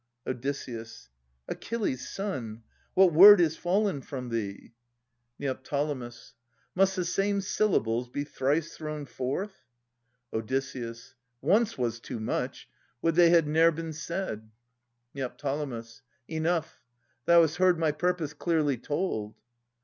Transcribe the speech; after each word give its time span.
Od. 0.25 0.43
Achilles' 1.47 2.09
son! 2.09 2.63
What 2.95 3.13
word 3.13 3.39
is 3.39 3.55
fallen 3.55 4.01
from 4.01 4.29
thee? 4.29 4.73
1238 5.37 6.33
1260] 6.73 6.73
Philodetes 6.73 6.73
311 6.73 6.73
Neo. 6.73 6.81
Must 6.81 6.95
the 6.95 7.05
same 7.05 7.41
syllables 7.41 8.09
be 8.09 8.23
thrice 8.23 8.73
thrown 8.75 9.05
forth? 9.05 9.63
Od. 10.33 10.51
Once 11.41 11.77
was 11.77 11.99
too 11.99 12.19
much. 12.19 12.67
Would 13.03 13.13
they 13.13 13.29
had 13.29 13.47
ne'er 13.47 13.71
been 13.71 13.93
said! 13.93 14.49
Neo. 15.13 15.31
Enough. 16.27 16.81
Thou 17.25 17.41
hast 17.41 17.57
heard 17.57 17.77
my 17.77 17.91
purpose 17.91 18.33
clearly 18.33 18.77
told. 18.79 19.35